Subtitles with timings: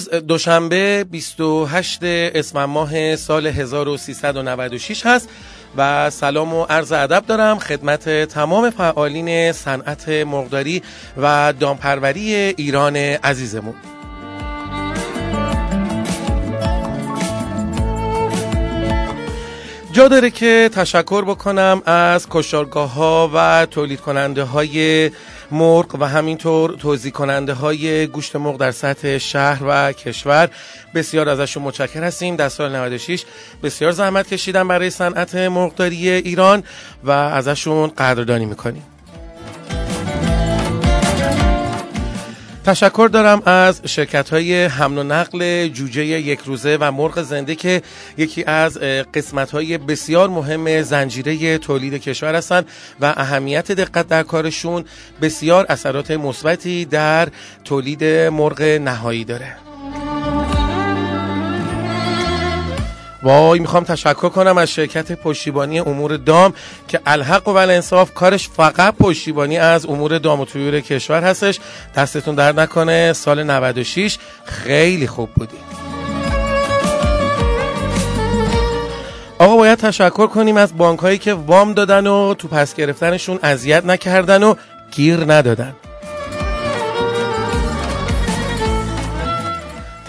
[0.00, 5.28] امروز دوشنبه 28 اسفند ماه سال 1396 هست
[5.76, 10.82] و سلام و عرض ادب دارم خدمت تمام فعالین صنعت مرغداری
[11.16, 13.74] و دامپروری ایران عزیزمون.
[19.92, 25.10] جا داره که تشکر بکنم از کشارگاه ها و تولید کننده های
[25.52, 30.50] مرغ و همینطور توضیح کننده های گوشت مرغ در سطح شهر و کشور.
[30.94, 32.36] بسیار ازشون متشکر هستیم.
[32.36, 33.24] در سال 96
[33.62, 36.62] بسیار زحمت کشیدن برای صنعت مرغداری ایران
[37.04, 38.82] و ازشون قدردانی می‌کنیم.
[42.64, 47.82] تشکر دارم از شرکت های حمل و نقل جوجه یک روزه و مرغ زنده که
[48.16, 48.78] یکی از
[49.14, 52.68] قسمت های بسیار مهم زنجیره تولید کشور هستند
[53.00, 54.84] و اهمیت دقت در کارشون
[55.22, 57.28] بسیار اثرات مثبتی در
[57.64, 59.69] تولید مرغ نهایی داره.
[63.22, 66.54] وای می‌خوام تشکر کنم از شرکت پشتیبانی امور دام
[66.88, 71.60] که الحق و انصاف کارش فقط پشتیبانی از امور دام و طیور کشور هستش.
[71.96, 73.12] دستتون درد نکنه.
[73.12, 75.56] سال 96 خیلی خوب بودی
[79.38, 83.84] آقا باید تشکر کنیم از بانک هایی که وام دادن و تو پس گرفتنشون اذیت
[83.84, 84.54] نکردن و
[84.90, 85.74] گیر ندادن.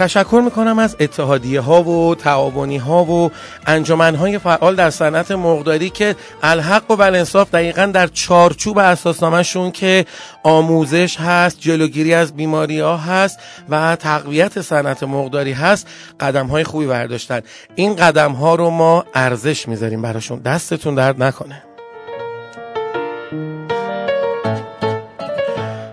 [0.01, 3.31] تشکر می‌کنم از اتحادیه ها و تعاونی ها و
[3.67, 10.05] انجمن های فعال در صنعت مرغداری که الحق و بالانصاف دقیقا در چارچوب اساسنامهشون که
[10.43, 15.87] آموزش هست جلوگیری از بیماری ها هست و تقویت صنعت مرغداری هست
[16.19, 17.41] قدم های خوبی برداشتن.
[17.75, 20.39] این قدم ها رو ما ارزش می‌ذاریم براشون.
[20.39, 21.70] دستتون درد نکنه.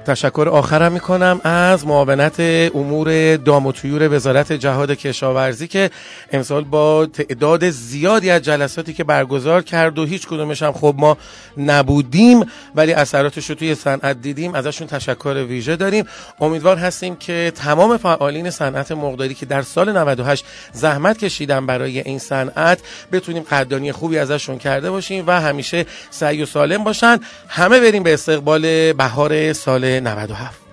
[0.09, 2.41] تشکر آخرم می‌کنم از معاونت
[2.75, 5.91] امور دام و طیور وزارت جهاد کشاورزی که
[6.33, 11.17] امسال با تعداد زیادی از جلساتی که برگزار کرد و هیچ کدومش هم خب ما
[11.57, 14.55] نبودیم ولی اثراتش رو توی صنعت دیدیم.
[14.55, 16.05] ازشون تشکر ویژه داریم.
[16.41, 22.19] امیدوار هستیم که تمام فعالین صنعت مقداری که در سال 98 زحمت کشیدن برای این
[22.19, 22.79] صنعت
[23.13, 27.21] بتونیم قدردانی خوبی ازشون کرده باشیم و همیشه سعی و سالم باشن.
[27.49, 30.68] همه بریم به استقبال بهار سال 97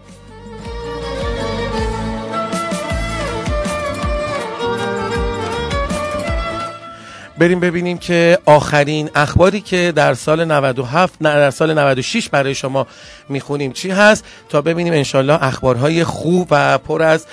[7.37, 12.87] بریم ببینیم که آخرین اخباری که در سال 97 نه در سال 96 برای شما
[13.29, 17.25] می‌خونیم چی هست تا ببینیم انشالله اخبارهای خوب و پر از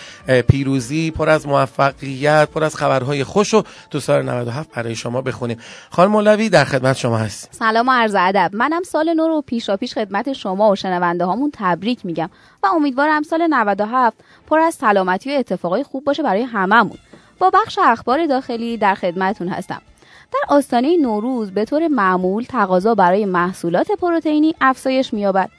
[0.49, 5.59] پیروزی پر از موفقیت پر از خبرهای خوش رو تو سال 97 برای شما بخونیم.
[5.91, 8.51] خانم مولوی در خدمت شما هست سلام و عرض ادب.
[8.53, 12.31] منم سال نو رو پیشا پیش خدمت شما و شنونده هامون تبریک میگم
[12.63, 16.99] و امیدوارم سال 97 پر از سلامتی و اتفاقای خوب باشه برای هممون.
[17.39, 19.83] با بخش اخبار داخلی در خدمتون هستم.
[20.33, 25.51] در آستانه نوروز به طور معمول تقاضا برای محصولات پروتئینی افزایش می‌یابد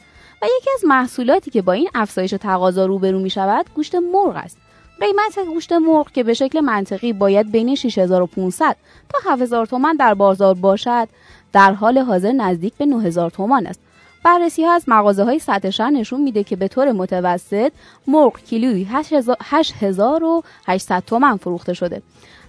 [0.42, 4.58] و یکی از محصولاتی که با این افزایش تقاضا روبرو می شود گوشت مرغ است.
[5.00, 8.76] قیمت گوشت مرغ که به شکل منطقی باید بین 6500
[9.10, 11.08] تا 7000 تومان در بازار باشد
[11.54, 13.80] در حال حاضر نزدیک به 9000 تومان است.
[14.24, 17.72] بررسی ها از مغازه های سطح شهر نشون میده که به طور متوسط
[18.08, 22.02] مرغ کیلویی 8800 تومان فروخته شده.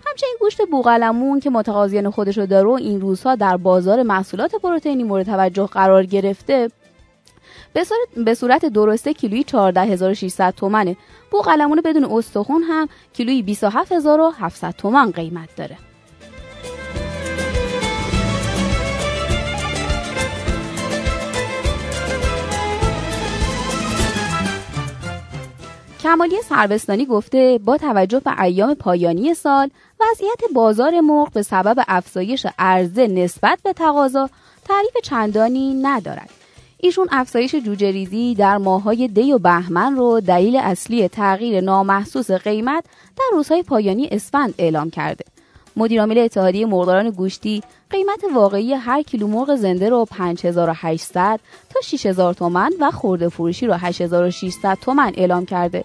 [0.07, 5.05] همچنین گوشت بوقلمون که متقاضیان خودش رو داره و این روزها در بازار محصولات پروتئینی
[5.05, 6.71] مورد توجه قرار گرفته.
[8.25, 10.97] به صورت درسته کیلویی 14600 تومنه.
[11.31, 15.77] بوقلمون بدون استخون هم کیلویی 27700 تومان قیمت داره.
[26.05, 29.71] کمالی سربستانی گفته با توجه به ایام پایانی سال
[30.01, 34.31] وضعیت بازار مرغ به سبب افزایش عرضه نسبت به تقاضا
[34.65, 36.31] تعریف چندانی ندارد.
[36.79, 42.85] ایشون افزایش جوجه ریزی در ماهای دی و بهمن رو دلیل اصلی تغییر نامحسوس قیمت
[43.17, 45.25] در روزهای پایانی اسفند اعلام کرده.
[45.77, 51.41] مدیرعامل اتحادیه مرغداران گوشتی قیمت واقعی هر کیلو مرغ زنده رو 5800
[51.71, 55.85] تا 6000 تومن و خورده فروشی رو 8600 تومن اعلام کرده.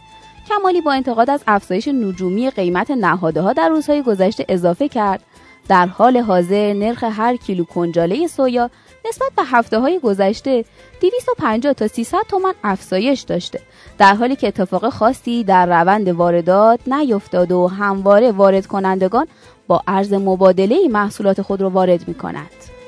[0.49, 5.23] کمالی با انتقاد از افزایش نجومی قیمت نهاده ها در روزهای گذشته اضافه کرد
[5.67, 8.69] در حال حاضر نرخ هر کیلو کنجاله سویا
[9.05, 10.65] نسبت به هفته های گذشته
[11.01, 13.59] 250 تا 300 تومان افزایش داشته
[13.97, 19.27] در حالی که اتفاق خاصی در روند واردات نیفتاد و همواره وارد کنندگان
[19.67, 22.78] با ارز مبادله محصولات خود را وارد می کند.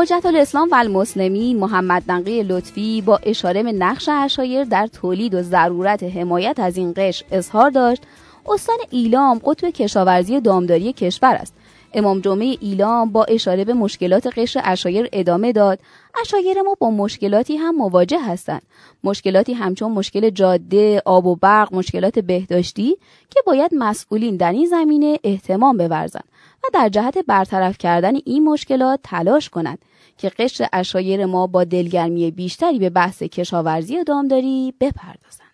[0.00, 5.42] حجت الاسلام و المسلمین محمد نقی لطفی با اشاره به نقش اشایر در تولید و
[5.42, 8.02] ضرورت حمایت از این قش اظهار داشت.
[8.48, 11.54] استان ایلام قطب کشاورزی دامداری کشور است.
[11.94, 15.78] امام جمعه ایلام با اشاره به مشکلات قشر اشایر ادامه داد.
[16.20, 18.62] اشایر ما با مشکلاتی هم مواجه هستند.
[19.04, 22.96] مشکلاتی همچون مشکل جاده آب و برق مشکلات بهداشتی
[23.30, 26.24] که باید مسئولین در این زمینه احتمام بورزند.
[26.64, 29.78] و در جهت برطرف کردن این مشکلات تلاش کنند
[30.18, 35.48] که قشر اشایر ما با دلگرمی بیشتری به بحث کشاورزی و دامداری بپردازند.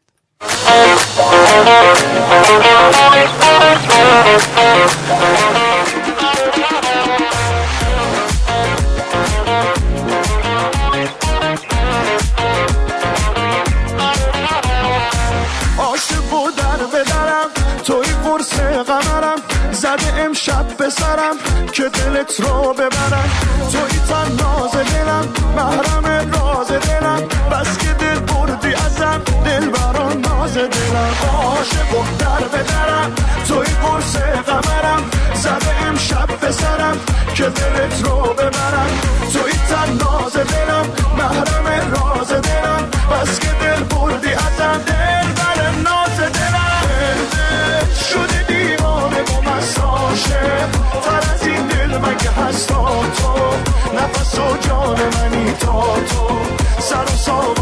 [19.97, 21.37] زده امشب به سرم
[21.73, 23.31] که دلت رو ببرم
[23.73, 23.99] توی
[24.29, 29.71] ناز دلم محرم راز دلم بس که دل بردی ازم دل
[30.15, 31.15] ناز دلم.
[31.33, 33.13] عاشق و در به درم
[33.49, 35.03] توی قرص قمرم
[35.35, 36.97] زده امشب به سرم
[37.35, 39.01] که دلت رو ببرم.
[39.33, 39.53] توی
[39.87, 40.87] ناز دلم
[41.19, 43.64] محرم راز دلم بس که
[52.55, 52.85] هستا
[53.17, 53.35] تو.
[53.97, 56.37] نفس و جان منی تا تو.
[56.79, 57.54] سر و سامان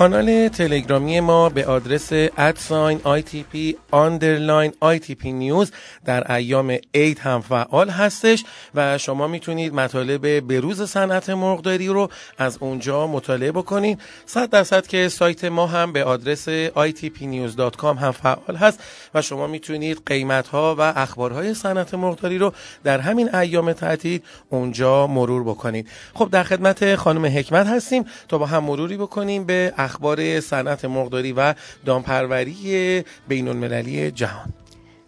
[0.00, 5.72] کانال تلگرامی ما به آدرس at sign ITP underline ITP News
[6.04, 8.44] در ایام عید هم فعال هستش
[8.74, 12.08] و شما می‌تونید مطالب بروز صنعت مرغداری رو
[12.38, 14.00] از اونجا مطالعه بکنید.
[14.26, 18.80] صد درصد که سایت ما هم به آدرس itpnews.com هم فعال هست
[19.14, 22.52] و شما می‌تونید قیمت ها و اخبارهای صنعت مرغداری رو
[22.84, 24.20] در همین ایام تعطیل
[24.50, 25.88] اونجا مرور بکنید.
[26.14, 28.04] خب در خدمت خانم حکمت هستیم.
[28.28, 31.54] تا با هم مروری بکنیم به اخبار صنعت مرغداری و
[31.86, 34.52] دامپروری بین المللی جهان.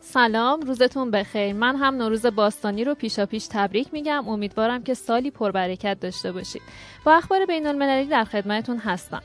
[0.01, 1.53] سلام روزتون بخیر.
[1.53, 4.29] من هم نوروز باستانی رو پیشا پیش تبریک میگم.
[4.29, 6.63] امیدوارم که سالی پربرکت داشته باشید.
[7.05, 9.23] با اخبار بین المللی در خدمتتون هستم.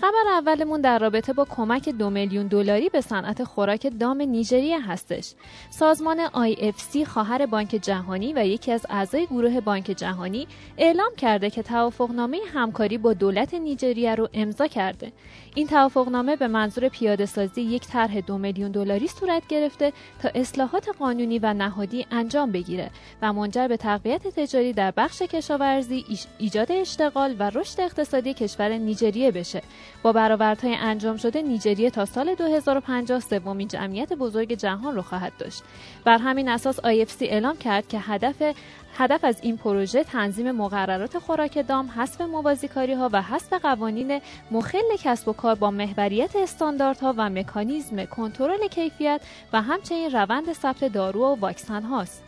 [0.00, 5.34] خبر اولمون در رابطه با کمک دو میلیون دلاری به صنعت خوراک دام نیجریه هستش.
[5.70, 10.46] سازمان IFC خواهر بانک جهانی و یکی از اعضای گروه بانک جهانی
[10.78, 15.12] اعلام کرده که توافقنامه همکاری با دولت نیجریه رو امضا کرده.
[15.58, 20.88] این توافقنامه به منظور پیاده سازی یک طرح دو میلیون دلاری صورت گرفته تا اصلاحات
[20.98, 22.90] قانونی و نهادی انجام بگیره
[23.22, 26.04] و منجر به تقویت تجاری در بخش کشاورزی،
[26.38, 29.62] ایجاد اشتغال و رشد اقتصادی کشور نیجریه بشه.
[30.02, 35.62] با برآوردهای انجام شده نیجریه تا سال 2050 سومین جمعیت بزرگ جهان رو خواهد داشت.
[36.04, 38.54] بر همین اساس IFC اعلام کرد که هدف
[38.98, 44.96] هدف از این پروژه تنظیم مقررات خوراک دام، حذف موازیکاری ها و حذف قوانین مخل
[45.02, 49.20] کسب و کار با محوریت استانداردها و مکانیزم کنترل کیفیت
[49.52, 52.27] و همچنین روند ثبت دارو و واکسن هاست.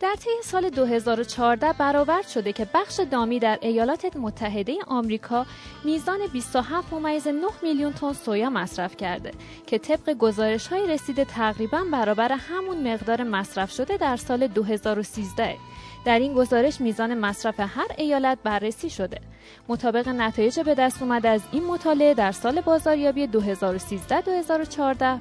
[0.00, 5.46] در طی سال 2014 برآورد شده که بخش دامی در ایالات متحده آمریکا
[5.84, 9.30] میزان 27 ممیز 9 میلیون تن سویا مصرف کرده
[9.66, 15.56] که طبق گزارش های رسیده تقریبا برابر همون مقدار مصرف شده در سال 2013
[16.04, 19.20] در این گزارش میزان مصرف هر ایالت بررسی شده.
[19.68, 23.30] مطابق نتایج به دست اومده از این مطالعه در سال بازاریابی 2013-2014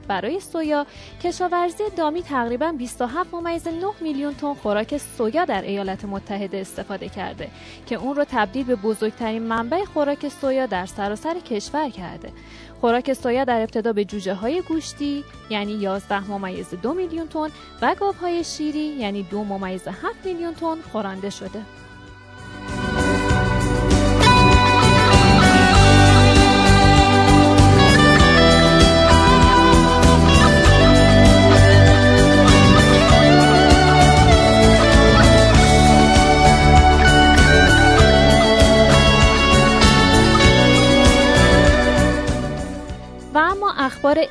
[0.08, 0.86] برای سویا
[1.24, 7.48] کشاورزی دامی تقریبا 27 ممیز 9 میلیون تن خوراک سویا در ایالات متحده استفاده کرده
[7.86, 12.32] که اون رو تبدیل به بزرگترین منبع خوراک سویا در سراسر کشور کرده.
[12.82, 17.48] خوراک سویا در ابتدا به جوجه های گوشتی یعنی 11 ممیز 2 میلیون تن
[17.82, 21.62] و گاوهای شیری یعنی 2 ممیز 7 میلیون تن خورانده شده.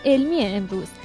[0.09, 0.98] و اما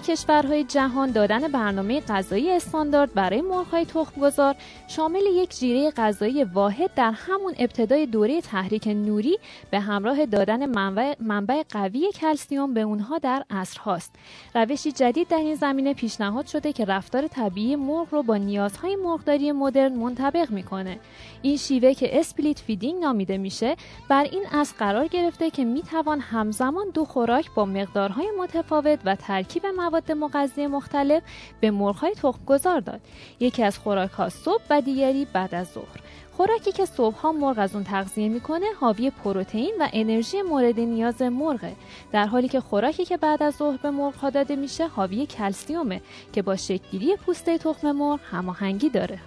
[0.00, 4.54] کشورهای جهان دادن برنامه غذایی استاندارد برای مرغ‌های تخمگذار
[4.88, 9.38] شامل یک جیره غذایی واحد در همون ابتدای دوره تحریک نوری
[9.70, 14.14] به همراه دادن منبع, منبع قوی کلسیوم به اونها در عصر هاست.
[14.54, 19.52] روشی جدید در این زمینه پیشنهاد شده که رفتار طبیعی مرغ رو با نیازهای مرغداری
[19.52, 20.98] مدرن منطبق می‌کنه.
[21.42, 23.76] این شیوه که split feeding نامیده میشه
[24.08, 29.66] بر این اصل قرار گرفته که می‌توان همزمان دو خوراک با مقدارهای متفاوت و ترکیب
[29.66, 31.22] مواد مغذی مختلف
[31.60, 33.00] به مرغهای تخمگذار داد.
[33.40, 36.00] یکی از خوراک ها صبح و دیگری بعد از ظهر.
[36.40, 41.72] خوراکی که صبحها مرغ از اون تغذیه می‌کنه حاوی پروتئین و انرژی مورد نیاز مرغه
[42.12, 46.00] در حالی که خوراکی که بعد از ظهر به مرغ ها داده میشه حاوی کلسیومه
[46.32, 49.18] که با شکلگیری پوسته تخم مرغ هماهنگی داره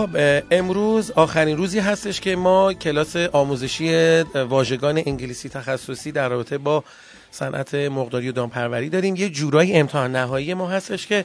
[0.00, 6.84] خب امروز آخرین روزی هستش که ما کلاس آموزشی واژگان انگلیسی تخصصی در رابطه با
[7.30, 9.16] صنعت مقداری و دامپروری داریم.
[9.16, 11.24] یه جورایی امتحان نهایی ما هستش که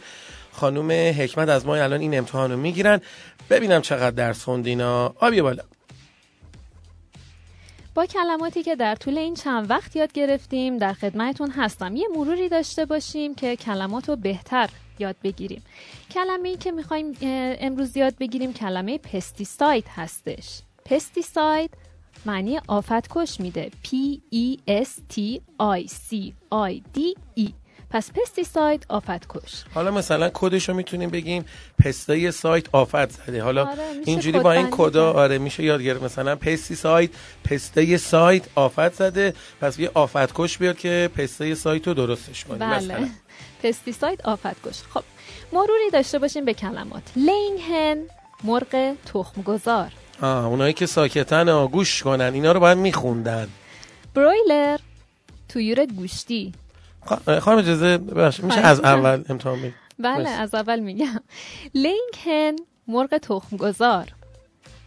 [0.52, 3.02] خانم حکمت از ما الان این امتحان رو می‌گیرن.
[3.50, 5.64] ببینم چقدر درس خوندینا آبی بالا.
[7.94, 11.96] با کلماتی که در طول این چند وقت یاد گرفتیم در خدمتون هستم.
[11.96, 15.64] یه مروری داشته باشیم که کلمات رو بهتر یاد بگیریم.
[16.12, 20.62] کلمه ای که می‌خوایم امروز یاد بگیریم کلمه pesticide هستش.
[20.86, 21.72] pesticide
[22.26, 23.72] معنی آفتکش میده.
[23.84, 23.90] P
[24.34, 26.16] E S T I C
[26.52, 27.00] I D
[27.40, 27.50] E.
[27.90, 31.46] پس pesticide آفت کش حالا مثلا کدش رو می‌تونیم بگیم
[31.80, 33.44] پسته سایت آفت زده.
[33.44, 36.04] حالا آره، اینجوری با این کدا آره میشه یاد گرفت.
[36.04, 39.34] مثلا pesticide پسته سایت آفت زده.
[39.62, 42.60] پس یه آفت کش بیاد که پسته سایت رو درستش کنیم.
[42.60, 42.76] بله.
[42.78, 43.08] مثلا.
[43.66, 44.82] pesticide آفت کش.
[44.94, 45.04] خب
[45.54, 47.04] مروری داشته باشیم به کلمات.
[47.16, 47.98] laying hen
[48.44, 49.92] مرغ تخمگذار.
[50.22, 53.48] آه اونایی که ساکتن آه، گوش کنن اینا رو باید میخوندن.
[54.16, 54.80] broiler
[55.50, 56.54] طیور گوشتی.
[57.42, 58.80] خانم اجازه میشه خواهش از.
[58.80, 60.30] اول امتحان بگیم بله مرسی.
[60.30, 61.22] از اول میگم.
[61.74, 62.56] laying hen
[62.88, 64.06] مرغ تخمگذار.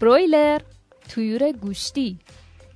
[0.00, 0.60] broiler
[1.08, 2.18] طیور گوشتی.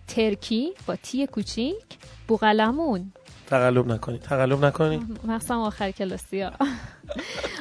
[0.09, 1.85] turkey با t کوچیک.
[2.29, 3.13] بوقلمون.
[3.53, 6.53] تقلب نکنید تقلب نکنید مخصوصا آخر کلاسی ها.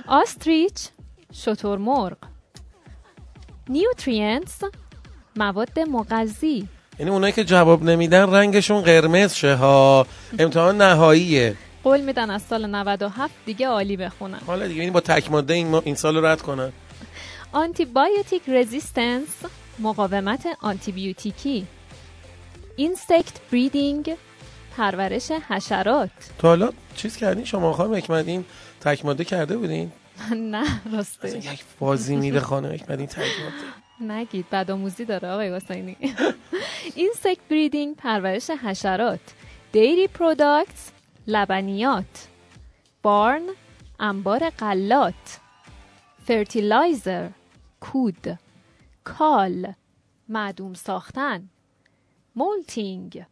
[0.07, 0.87] ostrich
[1.33, 2.17] شتر مرغ.
[3.69, 4.59] nutrients
[5.35, 6.67] مواد مغذی.
[6.99, 10.07] یعنی اونایی که جواب نمیدن رنگشون قرمز شه ها.
[10.39, 11.55] امتحان نهاییه.
[11.83, 14.39] قول میدن از سال 97 دیگه عالی بخونن.
[14.47, 16.71] حالا دیگه یعنی با تک ماده این, ما این سال رو رد کنن.
[17.51, 19.27] antibiotic resistance
[19.79, 21.67] مقاومت آنتیبیوتیکی.
[22.75, 24.15] insect breeding
[24.77, 26.09] پرورش حشرات.
[26.39, 28.45] تو حالا چیز کردین؟ شما خانم حکمت این
[28.81, 29.91] تک ماده کرده بودین؟
[30.31, 31.37] نه راسته.
[31.37, 35.97] یک بازی میده خانم حکمت این تک ماده نگید بدآموزی داره آقای حسینی.
[36.95, 39.19] insect breeding پرورش حشرات.
[39.71, 40.91] dairy products
[41.27, 42.27] لبنیات.
[43.03, 43.41] barn
[43.99, 45.39] انبار غلات.
[46.27, 47.29] fertilizer
[47.79, 48.39] کود.
[49.03, 49.73] cull
[50.29, 51.49] معدوم ساختن.
[52.35, 53.25] molting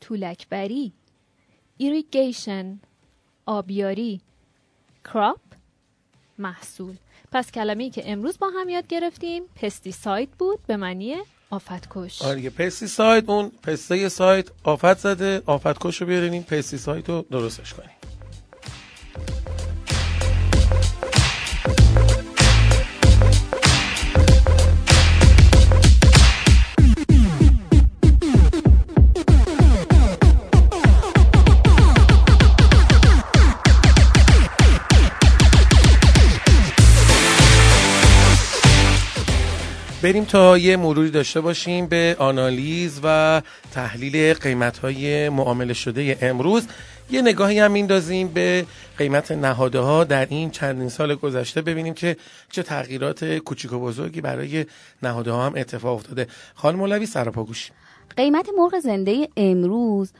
[0.00, 0.92] تولک‌بری
[1.76, 2.78] irrigation
[3.46, 4.20] آبیاری
[5.04, 5.40] crop
[6.38, 6.94] محصول.
[7.32, 11.16] پس کلمه‌ای که امروز با هم یاد گرفتیم pesticide بود به معنی
[11.50, 12.22] آفتکش.
[12.22, 17.74] آره دیگه pesticide اون پسته سایت آفت زده آفت کش رو بیارین pesticide رو درستش
[17.74, 17.95] کنیم.
[40.06, 46.66] بریم تا یه مروری داشته باشیم به آنالیز و تحلیل قیمت های معامله شده امروز.
[47.10, 48.66] یه نگاهی هم میندازیم به
[48.98, 51.62] قیمت نهاده ها در این چندین سال گذشته.
[51.62, 52.16] ببینیم که
[52.50, 54.66] چه تغییرات کوچیک و بزرگی برای
[55.02, 56.26] نهاده ها هم اتفاق افتاده.
[56.54, 57.70] خانم مولوی سراپا گوش
[58.16, 60.12] قیمت مرغ زنده امروز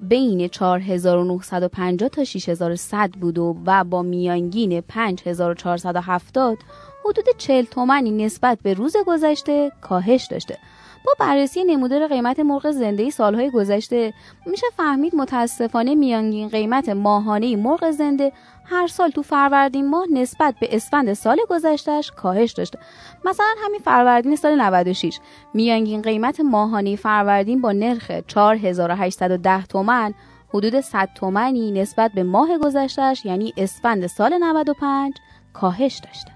[0.00, 6.58] بین 4950 تا 6100 بود و با میانگین 5470
[7.04, 10.58] حدود 40 تومانی نسبت به روز گذشته کاهش داشته.
[11.06, 14.14] با بررسی نمودار قیمت مرغ زنده سالهای گذشته
[14.46, 18.32] میشه فهمید متاسفانه میانگین قیمت ماهانه مرغ زنده
[18.64, 22.78] هر سال تو فروردین ماه نسبت به اسفند سال گذشتهش کاهش داشته.
[23.24, 25.18] مثلا همین فروردین سال 96
[25.54, 30.14] میانگین قیمت ماهانه فروردین با نرخ 4810 تومن
[30.48, 35.14] حدود 100 تومنی نسبت به ماه گذشتهش یعنی اسفند سال 95
[35.52, 36.33] کاهش داشته.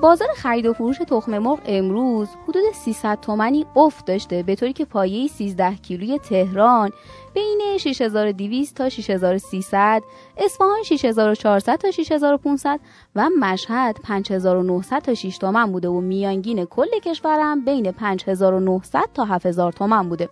[0.00, 4.84] بازار خرید و فروش تخم مرغ امروز حدود 300 تومنی افت داشته به طوری که
[4.84, 6.90] پایه 13 کیلوی تهران
[7.34, 10.02] بین 6200 تا 6300
[10.36, 12.80] اصفهان 6400 تا 6500
[13.16, 19.72] و مشهد 5900 تا 6 تومن بوده و میانگین کل کشورم بین 5900 تا 7000
[19.72, 20.28] تومن بوده.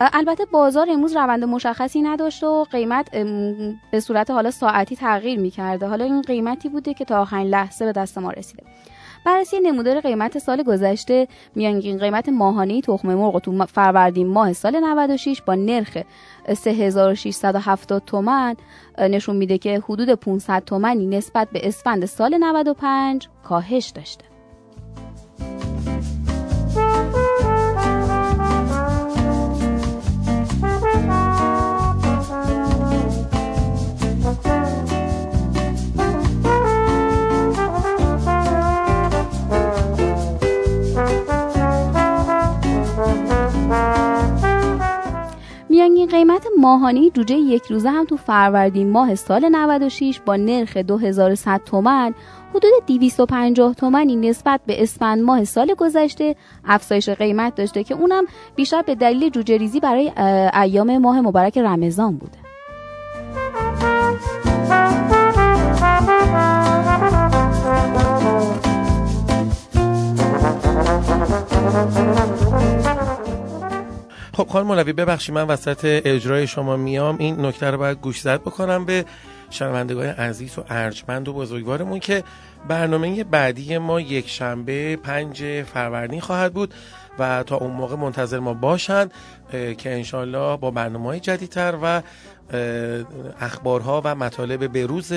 [0.00, 3.10] البته بازار امروز روند مشخصی نداشت و قیمت
[3.90, 5.86] به صورت حالا ساعتی تغییر می‌کرده.
[5.86, 8.62] حالا این قیمتی بوده که تا آخرین لحظه به دست ما رسیده.
[9.26, 15.42] بررسی نمودار قیمت سال گذشته میانگین قیمت ماهانه تخم مرغ تو فروردین ماه سال 96
[15.42, 15.98] با نرخ
[16.54, 18.54] 3670 تومن
[18.98, 24.24] نشون میده که حدود 500 تومنی نسبت به اسفند سال 95 کاهش داشته.
[46.66, 52.14] قیمت ماهانه جوجه یک روزه هم تو فروردین ماه سال 96 با نرخ 2100 تومن
[52.54, 58.24] حدود 250 تومنی نسبت به اسفند ماه سال گذشته افزایش قیمت داشته که اونم
[58.56, 60.12] بیشتر به دلیل جوجه ریزی برای
[60.54, 62.38] ایام ماه مبارک رمضان بوده.
[74.36, 77.16] خب خانم مولوی ببخشید من وسط اجرای شما میام.
[77.18, 79.04] این نکته رو باید گوش زد بکنم به
[79.50, 82.24] شنوندگان عزیز و ارجمند و بزرگوارمون که
[82.68, 86.74] برنامه بعدی ما یک شنبه پنج فروردین خواهد بود
[87.18, 89.12] و تا اون موقع منتظر ما باشند
[89.52, 92.02] که انشالله با برنامه های جدیدتر و
[93.40, 95.12] اخبارها و مطالب بروز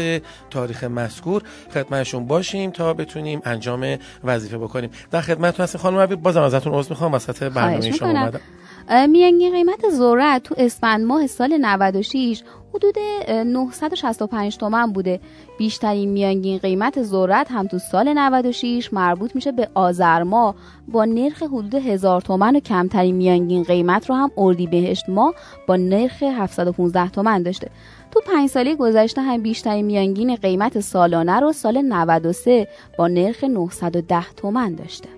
[0.50, 4.90] تاریخ مذکور خدمتشون باشیم تا بتونیم انجام وظیفه بکنیم.
[5.12, 8.42] در خدمتتون هستیم خانم بازم ازتون عذر می‌خوام وسط برنامه شما اومدم.
[8.90, 13.00] میانگین قیمت ذرت تو اسفند ماه سال 96 حدود
[13.30, 15.20] 965 تومن بوده.
[15.58, 20.56] بیشترین میانگین قیمت ذرت هم تو سال 96 مربوط میشه به آذر ماه.
[20.88, 25.34] با نرخ حدود 1000 تومن و کمترین میانگین قیمت رو هم اردیبهشت ماه
[25.68, 27.70] با نرخ 715 تومن داشته.
[28.12, 34.24] تو پنج ساله گذشته هم بیشترین میانگین قیمت سالانه رو سال 93 با نرخ 910
[34.38, 35.10] تومن داشته.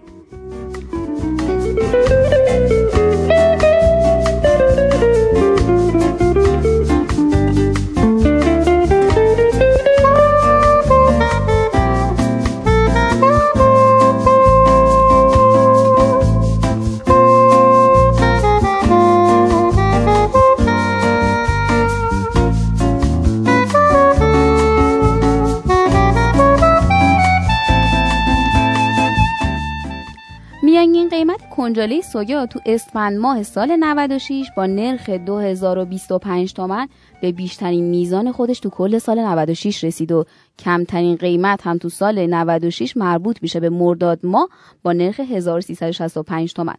[31.61, 36.87] کنجاله سویا تو اسفند ماه سال 96 با نرخ 2025 تومن
[37.21, 40.25] به بیشترین میزان خودش تو کل سال 96 رسید و
[40.59, 44.49] کمترین قیمت هم تو سال 96 مربوط میشه به مرداد ماه
[44.83, 46.75] با نرخ 1365 تومن.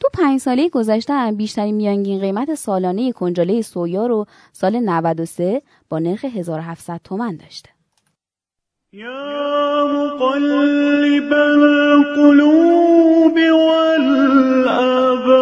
[0.00, 5.98] تو پنج ساله گذشته هم بیشترین میانگین قیمت سالانه کنجاله سویا رو سال 93 با
[5.98, 7.75] نرخ 1700 تومن داشته.
[8.96, 13.36] یا مقلب القلوب
[13.68, 15.36] والأبصار.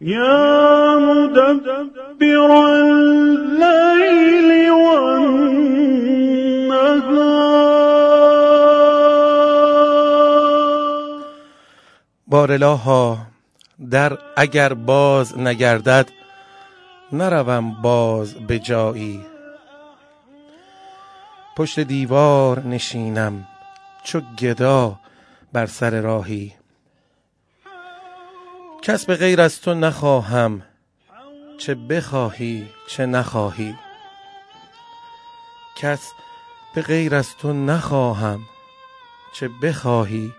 [0.00, 5.56] يا مدبر الليل والنهار.
[12.26, 13.16] بارلاها
[13.90, 16.15] در اگر باز نگردد
[17.12, 19.26] نروم باز به جایی.
[21.56, 23.48] پشت دیوار نشینم
[24.04, 25.00] چو گدا
[25.52, 26.54] بر سر راهی.
[28.82, 30.62] کس به غیر از تو نخواهم
[31.58, 33.74] چه بخواهی چه نخواهی.
[35.76, 36.12] کس
[36.74, 38.40] به غیر از تو نخواهم
[39.34, 40.32] چه بخواهی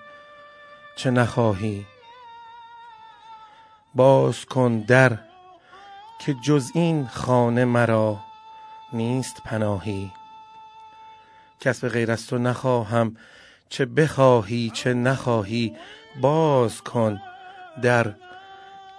[0.95, 1.86] چه نخواهی.
[3.95, 5.26] باز کن در
[6.19, 8.19] که جز این خانه مرا
[8.93, 10.12] نیست پناهی.
[11.60, 13.17] کس به غیر از تو نخواهم
[13.69, 15.75] چه بخواهی چه نخواهی
[16.21, 17.19] باز کن
[17.82, 18.15] در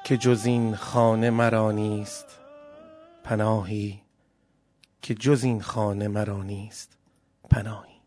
[0.04, 2.26] که جز این خانه مرا نیست
[3.24, 4.02] پناهی.
[5.02, 6.98] که جز این خانه مرا نیست
[7.50, 7.98] پناهی.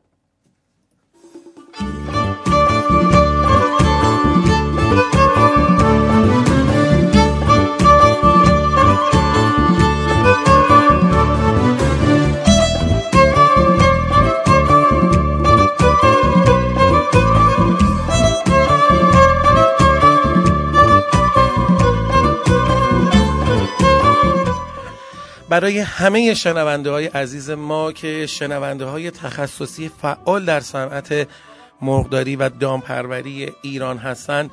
[25.51, 31.27] برای همه شنونده های عزیز ما که شنونده های تخصصی فعال در صنعت
[31.81, 34.51] مرغداری و دامپروری ایران هستند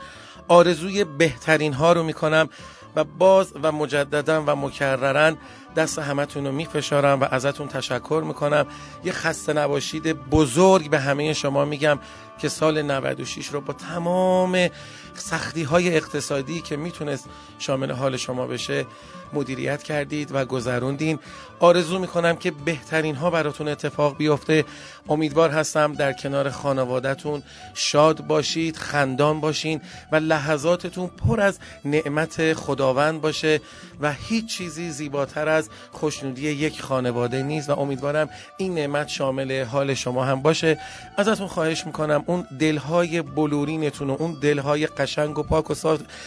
[0.48, 2.48] آرزوی بهترین ها رو می‌کنم
[2.96, 5.36] و باز و مجددا و مکررن
[5.78, 8.66] دست همتون رو میفشارم و ازتون تشکر می‌کنم.
[9.04, 11.98] یه خسته نباشید بزرگ به همه شما میگم
[12.38, 14.68] که سال 96 رو با تمام
[15.14, 18.86] سختی های اقتصادی که می‌تونست شامل حال شما بشه
[19.32, 21.18] مدیریت کردید و گذروندین.
[21.58, 24.64] آرزو می‌کنم که بهترین ها براتون اتفاق بیفته.
[25.08, 27.42] امیدوار هستم در کنار خانوادهتون
[27.74, 29.80] شاد باشید خندان باشین
[30.12, 33.60] و لحظاتتون پر از نعمت خداوند باشه
[34.00, 39.94] و هیچ چیزی زیباتر از خوشنودی یک خانواده نیست و امیدوارم این نعمت شامل حال
[39.94, 40.78] شما هم باشه.
[41.16, 45.74] ازتون خواهش می‌کنم اون دلهای بلورینتون و اون دلهای قشنگ و پاک و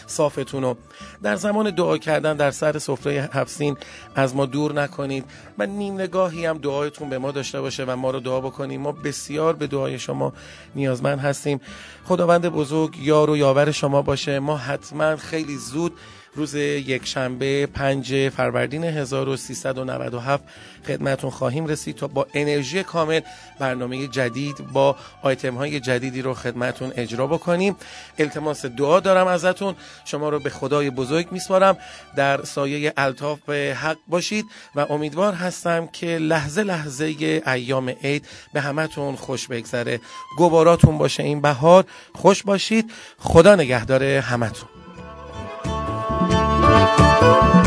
[0.07, 0.77] صافتون رو
[1.23, 3.77] در زمان دعا کردن در سر سفره هفسین
[4.15, 5.25] از ما دور نکنید
[5.57, 8.81] و نیم نگاهی هم دعایتون به ما داشته باشه و ما رو دعا بکنیم.
[8.81, 10.33] ما بسیار به دعای شما
[10.75, 11.61] نیازمند هستیم.
[12.05, 14.39] خداوند بزرگ یار و یاور شما باشه.
[14.39, 15.93] ما حتما خیلی زود
[16.35, 20.43] روز یک شنبه پنج فروردین 1397
[20.87, 23.21] خدمتون خواهیم رسید تا با انرژی کامل
[23.59, 27.75] برنامه جدید با آیتم های جدیدی رو خدمتون اجرا بکنیم.
[28.19, 29.75] التماس دعا دارم ازتون.
[30.05, 31.77] شما رو به خدای بزرگ میسپارم.
[32.15, 37.05] در سایه الطاف حق باشید و امیدوار هستم که لحظه لحظه
[37.47, 39.99] ایام عید به همتون خوش بگذره.
[40.37, 41.85] گواراتون باشه این بهار.
[42.15, 42.91] خوش باشید.
[43.17, 44.70] خدا نگهدار همتون.
[46.71, 47.60] Música